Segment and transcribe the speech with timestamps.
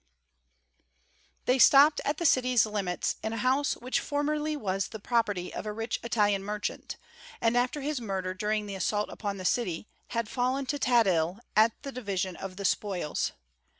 [0.01, 5.53] XVI They stopped at the city's limits in a house which formerly was the property
[5.53, 6.97] of a rich Italian merchant,
[7.39, 11.73] and after his murder during the assault upon the city, had fallen to Tadhil at
[11.83, 13.33] the division of the spoils.